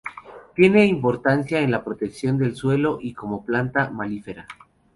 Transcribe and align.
Tiene 0.55 0.87
importancia 0.87 1.59
en 1.59 1.69
la 1.69 1.83
protección 1.83 2.39
del 2.39 2.55
suelo 2.55 2.97
y 2.99 3.13
como 3.13 3.45
planta 3.45 3.91
melífera. 3.91 4.47